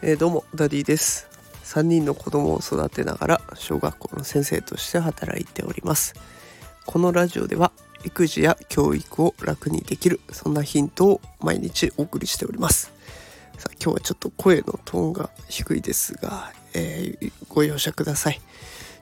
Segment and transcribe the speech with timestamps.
[0.00, 1.26] えー、どうもダディです。
[1.64, 6.14] 3人の子供を育てながら小学校の先生として働いております。
[6.86, 7.72] このラジオでは
[8.04, 12.90] 育児や教育を楽にできるそんなヒントを毎日お送りしております。
[13.58, 18.40] さあ今日はちょっと声のトーンが低いですが、えー、ご容赦ください。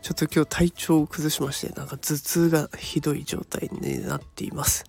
[0.03, 4.85] ちょっと今日体調を崩しましてなんか頭痛がひどい状態になっています、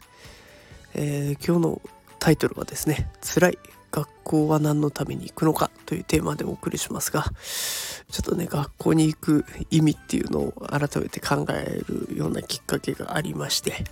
[0.97, 1.81] えー、今日の
[2.19, 3.59] タイトルはですね辛い
[3.91, 7.23] 学校は何のために行くのかというテーマでお送りしますが
[8.11, 13.85] ちょっとね学校に行く意味っていうのを改めて考えるようなきっかけがありまして、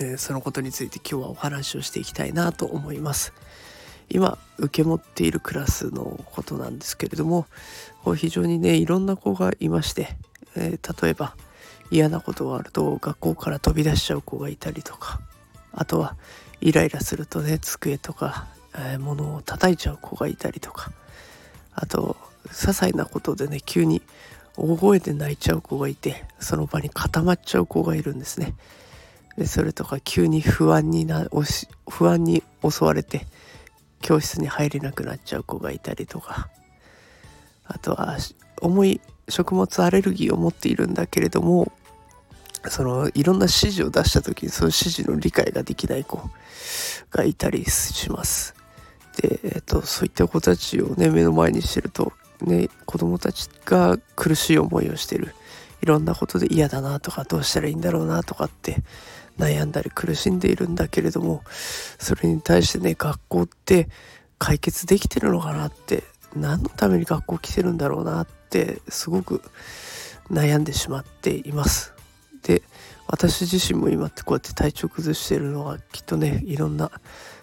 [0.00, 3.32] えー、そのことについて今日はお話をしていきたいなと思います。
[4.10, 7.46] 今受け持っているクラスのことなんですけれども
[8.16, 10.16] 非常にねいろんな子がいまして、
[10.56, 11.34] えー、例えば
[11.90, 15.20] 嫌なことがあると学校から飛び出しちゃう子がいたりとか
[15.74, 16.16] あとは
[16.60, 18.46] イライラするとね机とか
[18.76, 20.90] えー、物を叩いちゃう子がいたりとか
[21.74, 22.16] あと
[22.46, 24.02] 些細なことでね急に
[24.56, 28.54] 大声で泣いちゃう子がいてその場に固まっちゃう子がいるんですね。
[29.36, 31.26] でそれとか急に不安にな
[31.88, 33.26] 不安に襲われて
[34.00, 36.48] 教室に入れなくなっちゃう子がいたりとか
[37.66, 38.16] あとは
[38.60, 41.72] 重い食物アレルギーを持っているんだけれども
[42.68, 46.20] そのいろんな指示を出した時にその指示の理解ができない子
[47.10, 48.54] がいたりします。
[49.20, 55.34] で、えっと、そういった子たちをね目の前にしてるとね子供たちが苦しい思いをしてる
[55.82, 58.82] いろんなことで嫌だなとかどうしたらいいんだろうなとかって
[59.38, 61.42] 悩んだり苦しんでいるんだけれども
[61.98, 63.88] それに対してね学校って
[64.38, 66.04] 解決できてるのかなって
[66.34, 69.42] 何のために学校来てるんだろうなってすごく
[70.30, 71.93] 悩んでしまっています。
[72.44, 72.62] で
[73.06, 76.90] 私自身も今ってこうやって体調崩してるのはきっとねいろんな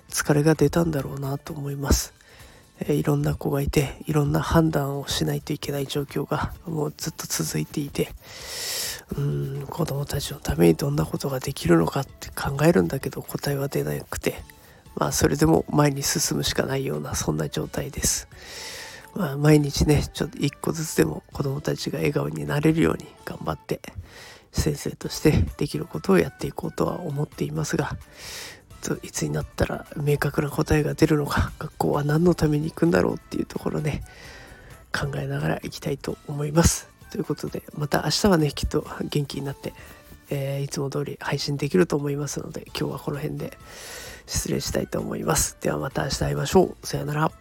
[0.10, 2.14] 疲れが出たんだろうなと思います、
[2.80, 8.10] えー、いろんな子がいていろんな判断をしないといけない状況がもうずっと続いていて
[9.18, 14.36] うん子供たちのためにどんなことができるのかって考えるんだけど答えは出なくて
[14.96, 18.28] まあそれでも前に進むしかないようなそんな状態です。
[19.14, 23.82] まあ、毎日ねちょっと一個ずつでも子供たちが笑顔になれるように頑張って
[24.52, 27.98] 先生としてできることをやっていこうとは思っていますが
[29.04, 34.04] いつになったら明確な答えが出るのか学校は何のために行くんだろうっていうところね
[34.92, 36.90] 考えながら行きたいと思います。
[37.12, 39.74] ということでまた明日はねきっと元気になって、
[40.30, 43.58] えー、いつも通り配信できると思いますので今日はこの辺で
[44.26, 45.58] 失礼したいと思います。
[45.62, 46.88] ではまた明日会いましょう。
[46.88, 47.41] さようなら。